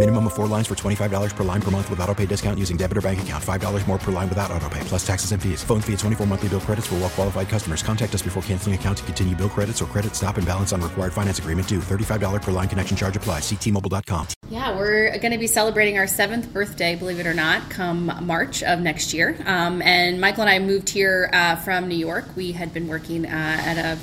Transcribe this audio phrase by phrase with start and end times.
[0.00, 2.78] Minimum of four lines for $25 per line per month with auto pay discount using
[2.78, 3.44] debit or bank account.
[3.44, 5.62] $5 more per line without auto pay, plus taxes and fees.
[5.62, 7.82] Phone fee at 24 monthly bill credits for well qualified customers.
[7.82, 10.80] Contact us before canceling account to continue bill credits or credit stop and balance on
[10.80, 11.80] required finance agreement due.
[11.80, 13.42] $35 per line connection charge applies.
[13.42, 14.28] Ctmobile.com.
[14.48, 18.62] Yeah, we're going to be celebrating our seventh birthday, believe it or not, come March
[18.62, 19.36] of next year.
[19.44, 22.24] Um, and Michael and I moved here uh, from New York.
[22.36, 23.98] We had been working uh, at a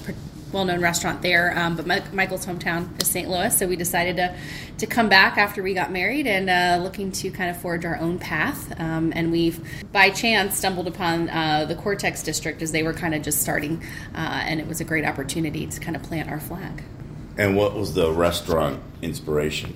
[0.51, 3.29] well-known restaurant there, um, but Mike, Michael's hometown is St.
[3.29, 4.35] Louis, so we decided to
[4.77, 7.97] to come back after we got married and uh, looking to kind of forge our
[7.97, 8.79] own path.
[8.79, 9.59] Um, and we've
[9.91, 13.83] by chance stumbled upon uh, the Cortex District as they were kind of just starting,
[14.13, 16.83] uh, and it was a great opportunity to kind of plant our flag.
[17.37, 19.73] And what was the restaurant inspiration?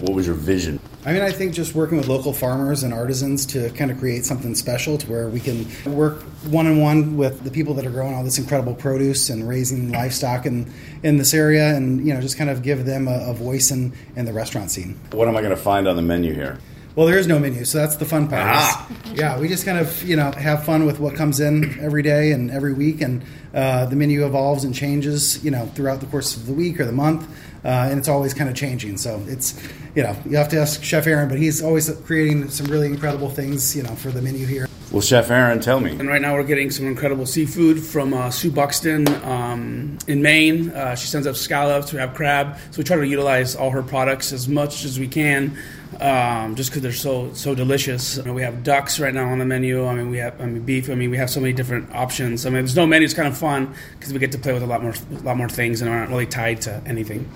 [0.00, 0.80] What was your vision?
[1.04, 4.24] I mean, I think just working with local farmers and artisans to kind of create
[4.24, 7.90] something special to where we can work one on one with the people that are
[7.90, 10.72] growing all this incredible produce and raising livestock in,
[11.02, 13.92] in this area and, you know, just kind of give them a, a voice in,
[14.16, 14.98] in the restaurant scene.
[15.12, 16.58] What am I going to find on the menu here?
[16.96, 18.42] Well, there is no menu, so that's the fun part.
[18.42, 18.88] Ah.
[19.12, 22.32] Yeah, we just kind of you know have fun with what comes in every day
[22.32, 23.22] and every week, and
[23.52, 26.86] uh, the menu evolves and changes you know throughout the course of the week or
[26.86, 27.28] the month,
[27.66, 28.96] uh, and it's always kind of changing.
[28.96, 29.62] So it's
[29.94, 33.28] you know you have to ask Chef Aaron, but he's always creating some really incredible
[33.28, 34.66] things you know for the menu here.
[34.96, 35.90] Well, Chef Aaron, tell me.
[35.90, 40.70] And right now we're getting some incredible seafood from uh, Sue Buxton um, in Maine.
[40.70, 41.92] Uh, she sends up scallops.
[41.92, 42.56] We have crab.
[42.70, 45.54] So we try to utilize all her products as much as we can,
[46.00, 48.16] um, just because they're so so delicious.
[48.16, 49.86] You know, we have ducks right now on the menu.
[49.86, 50.88] I mean, we have I mean beef.
[50.88, 52.46] I mean, we have so many different options.
[52.46, 53.04] I mean, there's no menu.
[53.04, 55.36] It's kind of fun because we get to play with a lot more a lot
[55.36, 57.30] more things and aren't really tied to anything.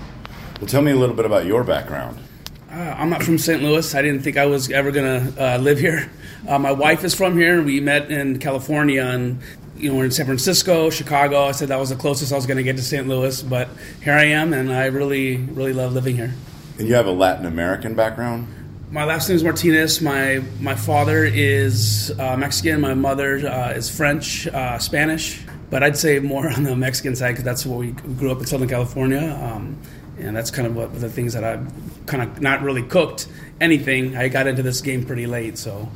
[0.63, 2.19] Well, tell me a little bit about your background.
[2.73, 3.61] Uh, I'm not from St.
[3.63, 3.95] Louis.
[3.97, 6.09] I didn't think I was ever going to uh, live here.
[6.47, 7.61] Uh, my wife is from here.
[7.63, 9.41] We met in California, and
[9.77, 11.47] you know we're in San Francisco, Chicago.
[11.47, 13.09] I said that was the closest I was going to get to St.
[13.09, 13.69] Louis, but
[14.05, 16.33] here I am, and I really, really love living here.
[16.79, 18.47] And you have a Latin American background.
[18.93, 20.01] My last name is Martinez.
[20.01, 22.81] My my father is uh, Mexican.
[22.81, 27.33] My mother uh, is French, uh, Spanish, but I'd say more on the Mexican side
[27.33, 29.37] because that's what we grew up in Southern California.
[29.43, 29.77] Um,
[30.21, 31.67] and that's kind of what the things that I've
[32.07, 33.29] kind of not really cooked
[33.61, 34.17] anything.
[34.17, 35.89] I got into this game pretty late, so.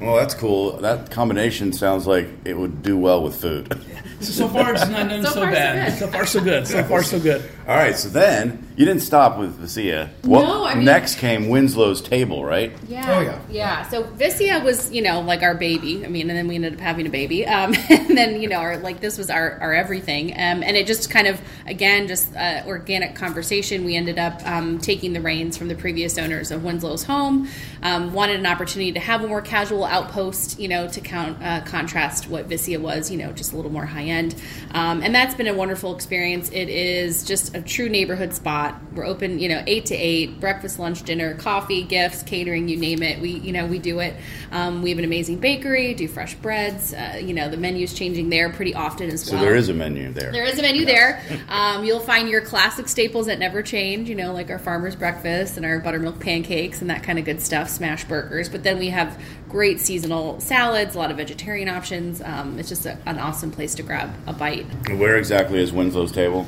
[0.00, 0.78] Well, that's cool.
[0.78, 3.78] That combination sounds like it would do well with food.
[4.20, 5.98] So, so far, it's not done so, so bad.
[5.98, 6.66] So, far, so good.
[6.66, 7.42] So far, so good.
[7.70, 10.10] All right, so then you didn't stop with Vicia.
[10.22, 12.72] What No, I mean- next came Winslow's Table, right?
[12.88, 13.04] Yeah.
[13.06, 13.38] Oh, yeah.
[13.48, 13.88] Yeah.
[13.88, 16.04] So Vicia was, you know, like our baby.
[16.04, 17.46] I mean, and then we ended up having a baby.
[17.46, 20.32] Um, and then, you know, our, like this was our, our everything.
[20.32, 23.84] Um, and it just kind of, again, just uh, organic conversation.
[23.84, 27.48] We ended up um, taking the reins from the previous owners of Winslow's home.
[27.84, 31.60] Um, wanted an opportunity to have a more casual outpost, you know, to count, uh,
[31.66, 34.34] contrast what Vicia was, you know, just a little more high end.
[34.72, 36.48] Um, and that's been a wonderful experience.
[36.50, 38.80] It is just a true neighborhood spot.
[38.94, 43.02] We're open, you know, eight to eight, breakfast, lunch, dinner, coffee, gifts, catering, you name
[43.02, 43.20] it.
[43.20, 44.14] We, you know, we do it.
[44.50, 46.92] Um, we have an amazing bakery, do fresh breads.
[46.92, 49.40] Uh, you know, the menu's changing there pretty often as So well.
[49.40, 50.32] So there is a menu there.
[50.32, 51.22] There is a menu there.
[51.48, 55.56] Um, you'll find your classic staples that never change, you know, like our farmer's breakfast
[55.56, 58.48] and our buttermilk pancakes and that kind of good stuff, smash burgers.
[58.48, 62.22] But then we have great seasonal salads, a lot of vegetarian options.
[62.22, 64.66] Um, it's just a, an awesome place to grab a bite.
[64.90, 66.46] Where exactly is Winslow's Table?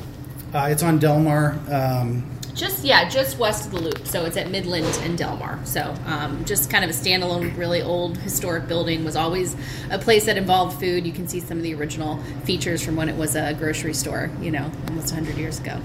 [0.55, 1.59] Uh, it's on Delmar.
[1.71, 2.25] Um,
[2.55, 4.07] Just yeah, just west of the loop.
[4.07, 5.59] So it's at Midland and Delmar.
[5.65, 9.03] So um, just kind of a standalone, really old historic building.
[9.03, 9.57] Was always
[9.91, 11.07] a place that involved food.
[11.07, 14.31] You can see some of the original features from when it was a grocery store.
[14.43, 15.81] You know, almost 100 years ago.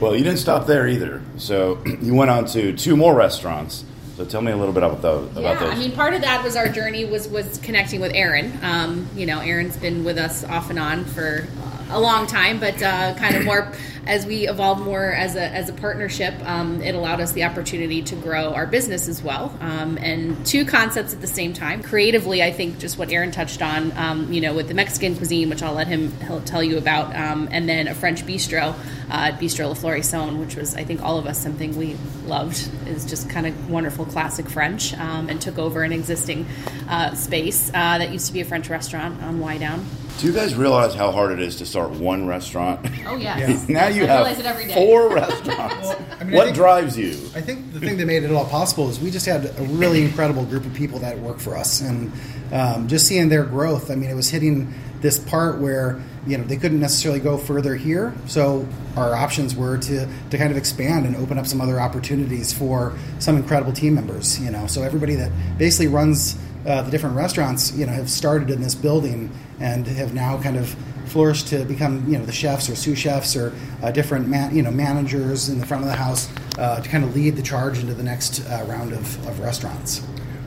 [0.00, 1.20] Well, you didn't stop there either.
[1.36, 3.84] So you went on to two more restaurants.
[4.16, 5.30] So tell me a little bit about those.
[5.32, 5.74] About yeah, those.
[5.74, 8.58] I mean, part of that was our journey was was connecting with Aaron.
[8.62, 11.46] Um, you know, Aaron's been with us off and on for
[11.90, 13.72] a long time, but uh, kind of more
[14.08, 18.02] as we evolved more as a, as a partnership, um, it allowed us the opportunity
[18.02, 19.54] to grow our business as well.
[19.60, 21.82] Um, and two concepts at the same time.
[21.82, 25.50] Creatively, I think just what Aaron touched on, um, you know, with the Mexican cuisine,
[25.50, 26.10] which I'll let him
[26.46, 28.74] tell you about, um, and then a French bistro,
[29.10, 32.66] uh, Bistro La Floraison, which was, I think, all of us something we loved.
[32.86, 36.46] is just kind of wonderful classic French um, and took over an existing
[36.88, 39.84] uh, space uh, that used to be a French restaurant on Wydown.
[40.18, 42.80] Do you guys realize how hard it is to start one restaurant?
[43.06, 43.68] Oh, yes.
[43.68, 44.74] now you I have realize it every day.
[44.74, 45.90] four restaurants.
[46.20, 47.10] I mean, I what think- drives you?
[47.36, 50.02] I think the thing that made it all possible is we just had a really
[50.02, 52.10] incredible group of people that work for us, and
[52.52, 53.92] um, just seeing their growth.
[53.92, 57.76] I mean, it was hitting this part where you know they couldn't necessarily go further
[57.76, 58.66] here, so
[58.96, 62.92] our options were to to kind of expand and open up some other opportunities for
[63.20, 64.40] some incredible team members.
[64.40, 68.50] You know, so everybody that basically runs uh, the different restaurants, you know, have started
[68.50, 70.74] in this building and have now kind of
[71.06, 74.62] flourished to become you know the chefs or sous chefs or uh, different man, you
[74.62, 76.28] know managers in the front of the house
[76.58, 80.00] uh, to kind of lead the charge into the next uh, round of, of restaurants.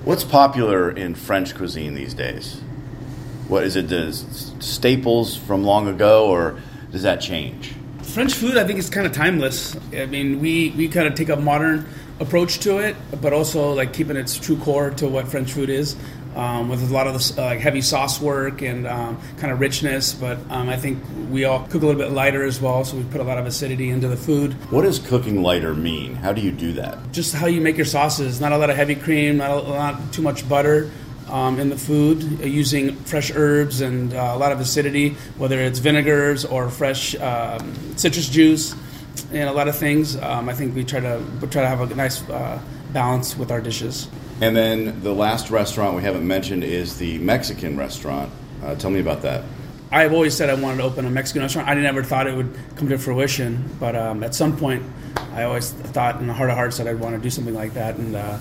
[0.04, 2.62] What's popular in French cuisine these days?
[3.48, 3.90] What is it?
[3.90, 6.60] The staples from long ago, or
[6.92, 7.74] does that change?
[8.02, 9.78] French food, I think, is kind of timeless.
[9.94, 11.88] I mean, we, we kind of take a modern
[12.22, 15.96] approach to it, but also like keeping its true core to what French food is,
[16.36, 19.60] um, with a lot of this uh, like heavy sauce work and um, kind of
[19.60, 20.14] richness.
[20.14, 23.04] But um, I think we all cook a little bit lighter as well, so we
[23.04, 24.54] put a lot of acidity into the food.
[24.72, 26.16] What does cooking lighter mean?
[26.16, 27.12] How do you do that?
[27.12, 28.40] Just how you make your sauces.
[28.40, 30.90] Not a lot of heavy cream, not, a, not too much butter.
[31.30, 35.62] Um, in the food, uh, using fresh herbs and uh, a lot of acidity, whether
[35.62, 38.76] it's vinegars or fresh um, citrus juice,
[39.32, 40.16] and a lot of things.
[40.16, 42.62] Um, I think we try to we try to have a nice uh,
[42.94, 44.08] balance with our dishes.
[44.42, 48.32] And then the last restaurant we haven't mentioned is the Mexican restaurant.
[48.64, 49.44] Uh, tell me about that.
[49.92, 51.68] I've always said I wanted to open a Mexican restaurant.
[51.68, 54.84] I never thought it would come to fruition, but um, at some point,
[55.34, 57.74] I always thought in the heart of hearts that I'd want to do something like
[57.74, 57.98] that.
[57.98, 58.38] And uh,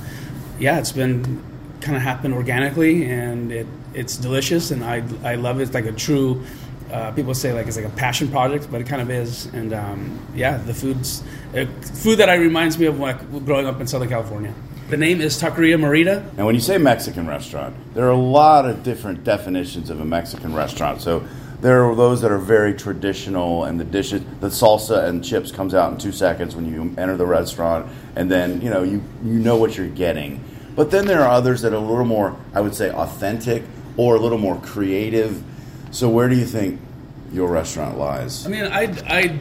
[0.60, 1.42] yeah, it's been
[1.80, 5.64] kind of happened organically, and it it's delicious, and I I love it.
[5.64, 6.44] It's like a true.
[6.90, 9.46] Uh, people say like it's like a passion project, but it kind of is.
[9.46, 11.22] And um, yeah, the food's
[11.54, 14.52] uh, food that I reminds me of like growing up in Southern California.
[14.88, 16.36] The name is Taqueria Morita.
[16.36, 20.04] Now, when you say Mexican restaurant, there are a lot of different definitions of a
[20.04, 21.00] Mexican restaurant.
[21.00, 21.24] So
[21.60, 25.74] there are those that are very traditional, and the dishes, the salsa and chips comes
[25.74, 27.86] out in two seconds when you enter the restaurant,
[28.16, 30.42] and then you know you you know what you're getting.
[30.74, 33.62] But then there are others that are a little more, I would say, authentic
[33.96, 35.42] or a little more creative.
[35.90, 36.80] So where do you think
[37.32, 38.46] your restaurant lies?
[38.46, 39.38] I mean, I I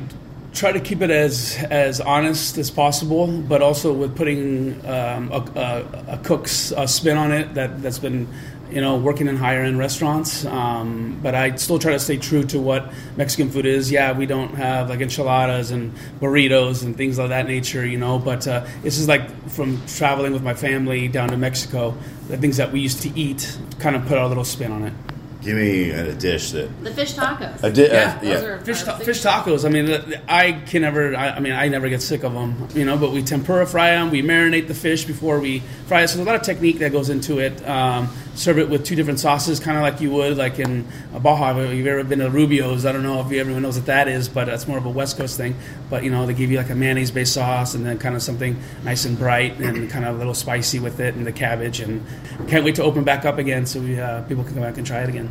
[0.53, 5.43] try to keep it as as honest as possible, but also with putting um, a,
[5.55, 8.27] a, a cook's uh, spin on it that that's been
[8.71, 10.45] you know working in higher end restaurants.
[10.45, 13.91] Um, but I still try to stay true to what Mexican food is.
[13.91, 18.19] Yeah, we don't have like enchiladas and burritos and things of that nature, you know.
[18.19, 21.95] But uh, this is like from traveling with my family down to Mexico,
[22.27, 24.93] the things that we used to eat, kind of put our little spin on it.
[25.41, 27.63] Give me a dish that The fish tacos.
[27.63, 28.33] a di- uh, Yeah, yeah.
[28.35, 29.63] Those are fish, ta- fish tacos.
[29.65, 31.15] I mean, I can never.
[31.15, 32.67] I, I mean, I never get sick of them.
[32.75, 34.11] You know, but we tempura fry them.
[34.11, 36.09] We marinate the fish before we fry it.
[36.09, 37.65] So there's a lot of technique that goes into it.
[37.67, 41.19] Um, serve it with two different sauces, kind of like you would like in a
[41.21, 41.57] Baja.
[41.57, 44.27] If you've ever been to Rubio's, I don't know if everyone knows what that is,
[44.27, 45.55] but that's more of a West Coast thing.
[45.89, 48.57] But you know, they give you like a mayonnaise-based sauce, and then kind of something
[48.83, 51.79] nice and bright and kind of a little spicy with it, and the cabbage.
[51.79, 52.05] And
[52.49, 54.85] can't wait to open back up again so we uh, people can come back and
[54.85, 55.28] try it again.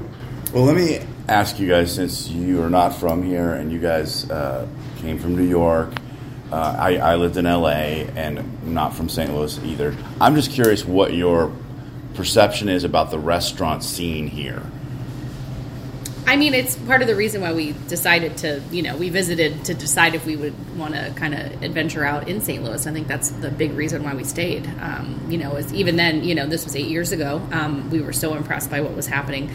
[0.52, 4.30] Well, let me ask you guys since you are not from here and you guys
[4.30, 4.66] uh,
[4.98, 5.92] came from New York.
[6.50, 9.34] Uh, I, I lived in LA and not from St.
[9.34, 9.94] Louis either.
[10.20, 11.52] I'm just curious what your
[12.14, 14.62] perception is about the restaurant scene here.
[16.26, 19.64] I mean, it's part of the reason why we decided to, you know, we visited
[19.64, 22.62] to decide if we would want to kind of adventure out in St.
[22.62, 22.86] Louis.
[22.86, 24.66] I think that's the big reason why we stayed.
[24.80, 27.40] Um, you know, even then, you know, this was eight years ago.
[27.50, 29.50] Um, we were so impressed by what was happening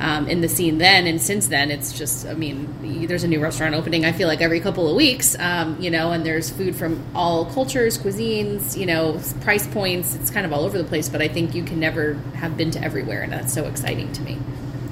[0.00, 3.40] um, in the scene then, and since then, it's just, I mean, there's a new
[3.40, 4.04] restaurant opening.
[4.04, 7.46] I feel like every couple of weeks, um, you know, and there's food from all
[7.46, 10.14] cultures, cuisines, you know, price points.
[10.14, 12.70] It's kind of all over the place, but I think you can never have been
[12.72, 14.38] to everywhere, and that's so exciting to me.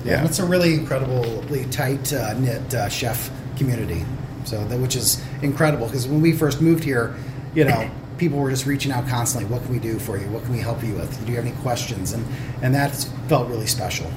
[0.05, 4.05] Yeah, and it's a really incredibly tight uh, knit uh, chef community.
[4.45, 7.17] So that which is incredible because when we first moved here,
[7.55, 9.51] you know, people were just reaching out constantly.
[9.51, 10.29] What can we do for you?
[10.31, 11.25] What can we help you with?
[11.25, 12.13] Do you have any questions?
[12.13, 12.25] And
[12.63, 12.93] and that
[13.29, 14.11] felt really special.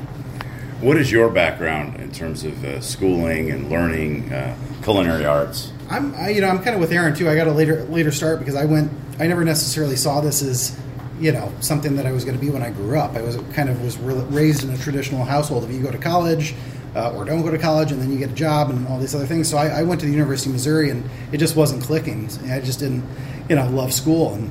[0.81, 5.74] What is your background in terms of uh, schooling and learning uh, culinary arts?
[5.89, 7.29] I'm, I, you know, I'm kind of with Aaron too.
[7.29, 8.89] I got a later later start because I went.
[9.19, 10.79] I never necessarily saw this as,
[11.19, 13.15] you know, something that I was going to be when I grew up.
[13.15, 15.65] I was kind of was re- raised in a traditional household.
[15.65, 16.55] If you go to college,
[16.95, 19.13] uh, or don't go to college, and then you get a job and all these
[19.13, 19.50] other things.
[19.50, 22.29] So I, I went to the University of Missouri, and it just wasn't clicking.
[22.50, 23.03] I just didn't,
[23.50, 24.50] you know, love school, and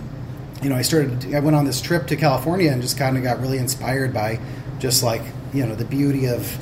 [0.63, 1.35] you know, I started.
[1.35, 4.39] I went on this trip to California and just kind of got really inspired by
[4.79, 6.59] just like you know the beauty of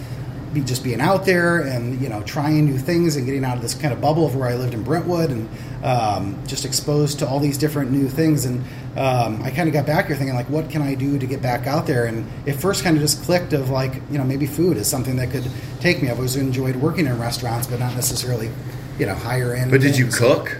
[0.57, 3.62] be just being out there and you know trying new things and getting out of
[3.62, 5.49] this kind of bubble of where I lived in Brentwood and
[5.85, 8.45] um, just exposed to all these different new things.
[8.45, 8.64] And
[8.97, 11.43] um, I kind of got back here thinking like what can I do to get
[11.43, 12.07] back out there?
[12.07, 15.16] And it first kind of just clicked of like you know maybe food is something
[15.16, 15.49] that could
[15.81, 16.09] take me.
[16.09, 18.50] I've always enjoyed working in restaurants but not necessarily
[18.99, 20.59] you know higher end But did you cook?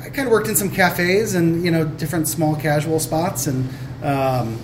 [0.00, 3.68] I kind of worked in some cafes and you know different small casual spots and
[4.02, 4.58] um,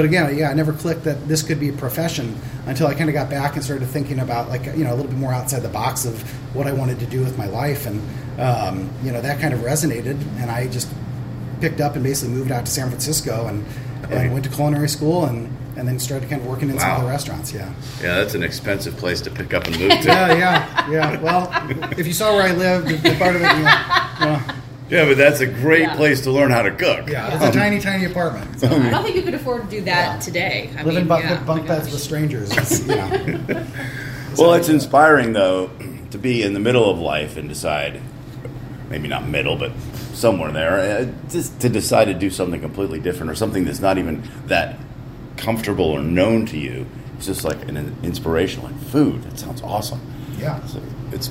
[0.00, 3.10] but again yeah I never clicked that this could be a profession until I kind
[3.10, 5.60] of got back and started thinking about like you know a little bit more outside
[5.60, 6.14] the box of
[6.56, 7.84] what I wanted to do with my life.
[7.86, 8.00] And
[8.40, 10.16] um, you know that kind of resonated.
[10.40, 10.88] And I just
[11.60, 13.62] picked up and basically moved out to San Francisco and,
[14.10, 16.98] and went to culinary school and and then started kind of working in some Wow.
[17.00, 17.70] other restaurants yeah.
[18.02, 20.06] Yeah, that's an expensive place to pick up and move to.
[20.06, 21.20] yeah yeah yeah.
[21.20, 21.50] Well
[21.98, 23.78] if you saw where I lived the part of it you know,
[24.20, 24.40] you know,
[24.90, 25.96] Yeah, but that's a great Yeah.
[25.96, 27.08] place to learn how to cook.
[27.08, 28.66] yeah it's a tiny tiny apartment so.
[28.70, 30.70] I don't think you could afford to do that today.
[30.76, 31.92] I Live in mean, bunk, yeah, oh bunk my beds gosh.
[31.92, 32.50] with strangers.
[32.56, 33.66] It's, you know.
[34.38, 35.70] Well, it's inspiring though
[36.12, 38.00] to be in the middle of life and decide,
[38.88, 39.72] maybe not middle, but
[40.12, 43.98] somewhere there, uh, just to decide to do something completely different or something that's not
[43.98, 44.76] even that
[45.36, 46.86] comfortable or known to you.
[47.16, 49.22] It's just like an, an inspiration, like food.
[49.24, 50.00] That sounds awesome.
[50.38, 50.64] Yeah.
[50.66, 50.80] So
[51.12, 51.30] it's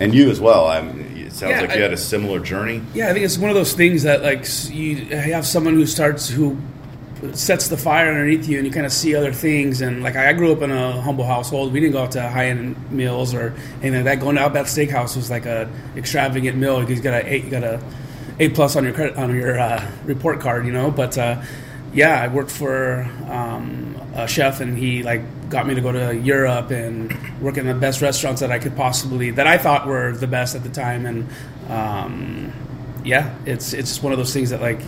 [0.00, 0.66] and you as well.
[0.68, 1.05] I'm, it
[1.36, 2.82] sounds Yeah, like you I- had a similar journey.
[2.94, 6.28] Yeah, I think it's one of those things that like you have someone who starts
[6.28, 6.56] who
[7.32, 9.80] sets the fire underneath you, and you kind of see other things.
[9.80, 11.72] And like I grew up in a humble household.
[11.72, 14.20] We didn't go out to high end meals or anything like that.
[14.20, 16.88] Going to Outback Steakhouse was like a extravagant meal.
[16.88, 17.80] You got a eight, you got a
[18.38, 20.90] A plus on your credit on your uh, report card, you know.
[20.90, 21.40] But uh,
[21.94, 23.85] yeah, I worked for um,
[24.24, 28.00] chef, and he like got me to go to Europe and work in the best
[28.00, 31.28] restaurants that I could possibly that I thought were the best at the time, and
[31.68, 32.52] um,
[33.04, 34.80] yeah, it's it's just one of those things that like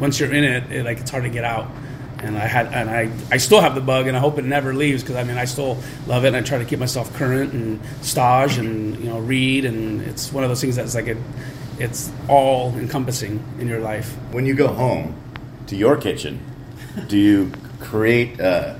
[0.00, 1.68] once you're in it, it like it's hard to get out.
[2.18, 4.74] And I had and I, I still have the bug, and I hope it never
[4.74, 7.52] leaves because I mean I still love it, and I try to keep myself current
[7.52, 11.18] and stage and you know read, and it's one of those things that's like it,
[11.78, 14.16] it's all encompassing in your life.
[14.30, 15.14] When you go home
[15.66, 16.40] to your kitchen,
[17.08, 17.52] do you
[17.84, 18.74] create uh,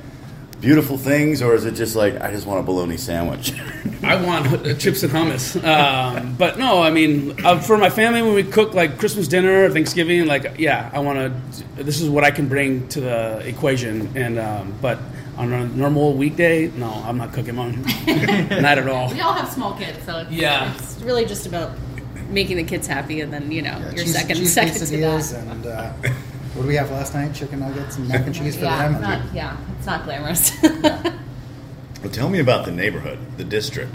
[0.60, 3.52] beautiful things, or is it just like I just want a bologna sandwich?
[4.02, 5.56] I want uh, chips and hummus.
[5.64, 9.64] Um, but no, I mean, uh, for my family, when we cook like Christmas dinner
[9.64, 13.38] or Thanksgiving, like, yeah, I want to, this is what I can bring to the
[13.46, 14.14] equation.
[14.14, 14.98] And, um, but
[15.38, 17.80] on a normal weekday, no, I'm not cooking one.
[18.62, 19.10] not at all.
[19.10, 20.74] We all have small kids, so it's, Yeah.
[20.74, 21.72] it's really just about
[22.28, 24.80] making the kids happy, and then you know Yeah, you're cheese- second cheese second to
[24.84, 25.46] quesadillas that.
[25.46, 25.92] and uh,
[26.54, 27.34] what do we have last night?
[27.34, 28.94] Chicken nuggets and mac and cheese for yeah, them.
[28.94, 30.52] it's not, yeah, it's not glamorous.
[32.02, 33.94] Well, tell me about the neighborhood, the district.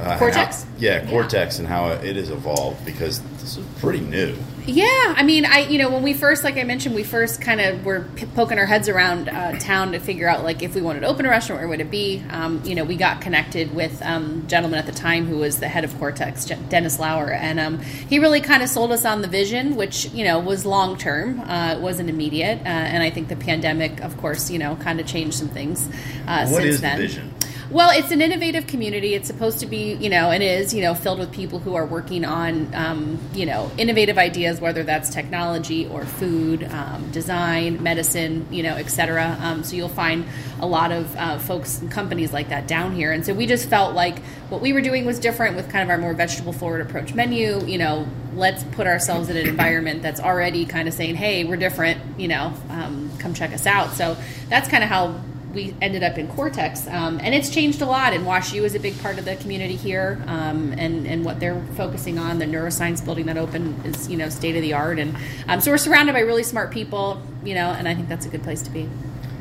[0.00, 0.62] Uh, Cortex?
[0.62, 4.36] how- yeah, Cortex, and how it has evolved because this is pretty new.
[4.68, 7.58] Yeah, I mean, I you know when we first, like I mentioned, we first kind
[7.58, 10.82] of were p- poking our heads around uh, town to figure out like if we
[10.82, 12.22] wanted to open a restaurant, where would it be?
[12.28, 15.68] Um, you know, we got connected with um, gentleman at the time who was the
[15.68, 19.28] head of Cortex, Dennis Lower, and um, he really kind of sold us on the
[19.28, 23.28] vision, which you know was long term, uh, it wasn't immediate, uh, and I think
[23.28, 25.88] the pandemic, of course, you know, kind of changed some things.
[26.26, 26.98] Uh, What since is the then.
[26.98, 27.34] vision?
[27.70, 29.12] Well, it's an innovative community.
[29.12, 31.84] It's supposed to be, you know, and is, you know, filled with people who are
[31.84, 38.46] working on, um, you know, innovative ideas, whether that's technology or food, um, design, medicine,
[38.50, 39.36] you know, et cetera.
[39.42, 40.24] Um, so you'll find
[40.60, 43.12] a lot of uh, folks and companies like that down here.
[43.12, 45.90] And so we just felt like what we were doing was different with kind of
[45.90, 47.62] our more vegetable forward approach menu.
[47.66, 51.56] You know, let's put ourselves in an environment that's already kind of saying, hey, we're
[51.56, 53.92] different, you know, um, come check us out.
[53.92, 54.16] So
[54.48, 55.20] that's kind of how
[55.54, 58.12] we ended up in Cortex, um, and it's changed a lot.
[58.12, 61.40] And Wash U is a big part of the community here, um, and and what
[61.40, 62.38] they're focusing on.
[62.38, 65.16] The neuroscience building that opened is you know state of the art, and
[65.48, 68.28] um, so we're surrounded by really smart people, you know, and I think that's a
[68.28, 68.88] good place to be.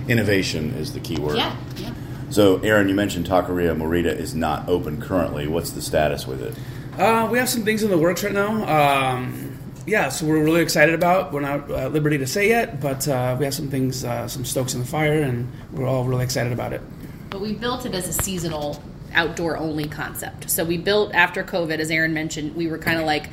[0.08, 1.38] Innovation is the key word.
[1.38, 1.94] Yeah, yeah.
[2.30, 5.48] So, Aaron, you mentioned Taqueria Morita is not open currently.
[5.48, 6.56] What's the status with it?
[7.00, 9.14] Uh, we have some things in the works right now.
[9.14, 9.47] Um,
[9.88, 11.32] yeah, so we're really excited about.
[11.32, 14.44] We're not at liberty to say yet, but uh, we have some things, uh, some
[14.44, 16.82] stokes in the fire, and we're all really excited about it.
[17.30, 20.52] But we built it as a seasonal outdoor only concept.
[20.52, 23.30] So we built after COVID, as Aaron mentioned, we were kind of like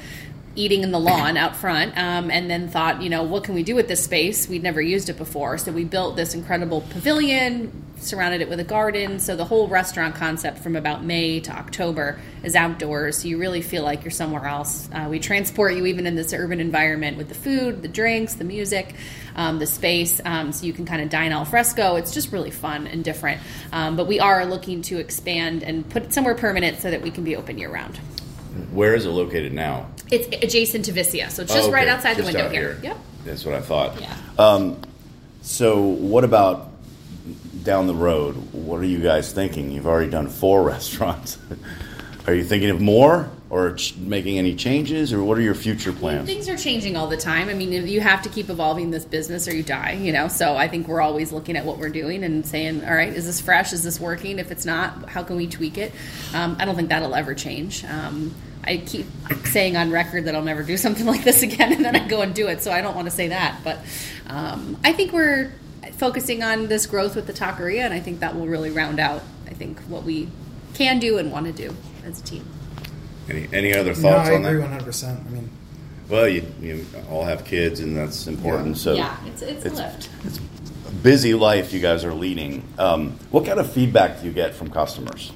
[0.56, 3.62] eating in the lawn out front, um, and then thought, you know, what can we
[3.62, 4.48] do with this space?
[4.48, 8.64] We'd never used it before, so we built this incredible pavilion, surrounded it with a
[8.64, 9.18] garden.
[9.18, 13.18] So the whole restaurant concept from about May to October is outdoors.
[13.18, 14.88] So you really feel like you're somewhere else.
[14.92, 18.44] Uh, we transport you even in this urban environment with the food, the drinks, the
[18.44, 18.94] music,
[19.36, 21.96] um, the space, um, so you can kind of dine al fresco.
[21.96, 23.40] It's just really fun and different.
[23.72, 27.10] Um, but we are looking to expand and put it somewhere permanent so that we
[27.10, 27.98] can be open year round.
[28.72, 29.88] Where is it located now?
[30.10, 31.96] It's adjacent to Vicia, so it's just Oh, right okay.
[31.96, 32.78] outside the window out here.
[32.82, 32.96] Yep.
[33.24, 34.00] That's what I thought.
[34.00, 34.14] Yeah.
[34.38, 34.76] Um,
[35.42, 36.70] so, what about
[37.62, 38.34] down the road?
[38.52, 39.70] What are you guys thinking?
[39.72, 41.38] You've already done four restaurants.
[42.26, 45.92] are you thinking of more or ch- making any changes, or what are your future
[45.92, 46.26] plans?
[46.26, 47.48] Things are changing all the time.
[47.48, 50.26] I mean, you have to keep evolving this business or you die, you know?
[50.26, 53.26] So I think we're always looking at what we're doing and saying, all right, is
[53.26, 53.72] this fresh?
[53.72, 54.40] Is this working?
[54.40, 55.92] If it's not, how can we tweak it?
[56.34, 57.84] Um, I don't think that'll ever change.
[57.84, 58.34] Um,
[58.64, 59.06] I keep
[59.44, 62.22] saying on record that I'll never do something like this again, and then I go
[62.22, 62.60] and do it.
[62.60, 63.60] So I don't want to say that.
[63.62, 63.78] But
[64.26, 65.52] um, I think we're
[65.92, 69.22] focusing on this growth with the taqueria, and I think that will really round out,
[69.46, 70.26] I think, what we
[70.74, 71.72] can do and want to do
[72.04, 72.44] as a team.
[73.28, 74.60] Any, any other No, thoughts I on agree that?
[74.62, 75.20] one hundred percent.
[75.26, 75.48] I mean,
[76.08, 78.76] Well, you, you all have kids, and that's important.
[78.78, 81.02] So, yeah, it's, it's, a lift.
[81.02, 82.62] busy life you guys are leading.
[82.78, 85.32] Um, what kind of feedback do you get from customers?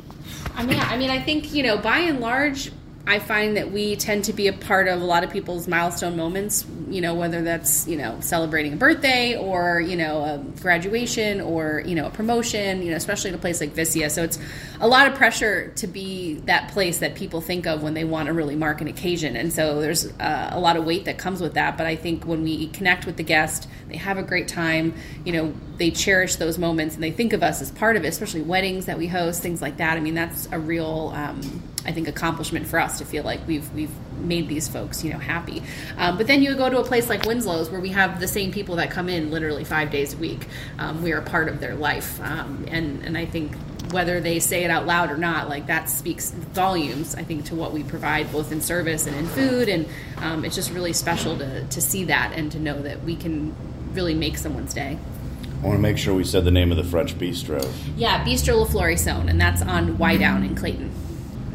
[0.55, 2.71] I mean, I mean, I think you know, by and large,
[3.09, 6.15] I find that we tend to be a part of a lot of people's milestone
[6.15, 6.67] moments.
[6.91, 11.83] You know, whether that's you know celebrating a birthday or you know a graduation or
[11.87, 12.83] you know a promotion.
[12.83, 14.39] You know, especially in a place like Vicia, so it's
[14.81, 18.27] a lot of pressure to be that place that people think of when they want
[18.27, 19.37] to really mark an occasion.
[19.37, 21.79] And so there's uh, a lot of weight that comes with that.
[21.79, 24.95] But I think when we connect with the guest, they have a great time.
[25.25, 28.09] You know, they cherish those moments and they think of us as part of it,
[28.09, 29.97] especially weddings that we host, things like that.
[29.97, 33.73] I mean, that's a real, um, I think, accomplishment for us to feel like we've
[33.75, 35.63] we've made these folks, you know, happy.
[35.97, 38.51] Um, but then you go to a place like Winslow's where we have the same
[38.51, 40.47] people that come in literally five days a week.
[40.79, 43.55] Um, we are a part of their life, um, and and I think
[43.93, 47.55] whether they say it out loud or not, like that speaks volumes, I think, to
[47.55, 49.69] what we provide both in service and in food.
[49.69, 49.87] And
[50.19, 53.55] um, it's just really special to, to see that and to know that we can
[53.95, 54.99] really make someone's day.
[55.63, 57.67] I want to make sure we said the name of the French bistro.
[57.97, 60.93] Yeah, Bistro La Floraison, and that's on Wydown in Clayton.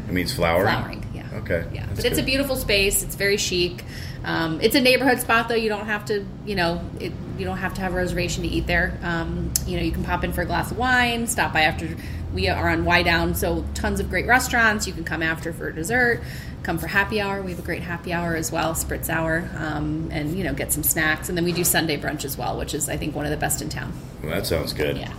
[0.06, 0.66] It means flowering.
[0.66, 1.28] Flowering, yeah.
[1.34, 1.66] Okay.
[1.72, 3.02] Yeah, That's but it's a beautiful space.
[3.02, 3.84] It's very chic.
[4.24, 5.54] Um, it's a neighborhood spot, though.
[5.54, 8.48] You don't have to, you know, it, you don't have to have a reservation to
[8.48, 8.98] eat there.
[9.02, 11.88] Um, you know, you can pop in for a glass of wine, stop by after.
[12.32, 14.86] We are on Wydown, so tons of great restaurants.
[14.86, 16.20] You can come after for dessert,
[16.64, 17.42] come for happy hour.
[17.42, 20.72] We have a great happy hour as well, spritz hour, um, and you know, get
[20.72, 21.28] some snacks.
[21.28, 23.36] And then we do Sunday brunch as well, which is I think one of the
[23.36, 23.92] best in town.
[24.22, 24.96] Well, that sounds good.
[24.96, 25.12] Yeah.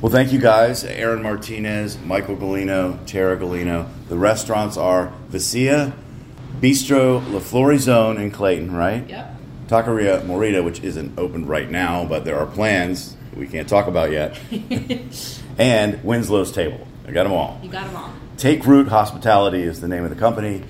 [0.00, 0.84] Well, thank you guys.
[0.84, 3.88] Aaron Martinez, Michael Gallina, Tara Gallina.
[4.08, 5.92] The restaurants are Vicia,
[6.60, 9.08] Bistro La Floraison in Clayton, right?
[9.08, 9.34] Yep.
[9.66, 14.12] Taqueria Morita, which isn't open right now, but there are plans we can't talk about
[14.12, 14.38] yet.
[15.58, 16.86] and Winslow's Table.
[17.06, 17.58] I got them all.
[17.62, 18.12] You got them all.
[18.36, 20.62] Take Root Hospitality is the name of the company.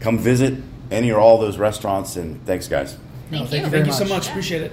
[0.00, 0.54] Come visit
[0.90, 2.96] any or all those restaurants, and thanks, guys.
[3.30, 3.64] no, Thank thank you.
[3.66, 4.10] you Thank you so much.
[4.10, 4.28] much.
[4.28, 4.72] Appreciate it.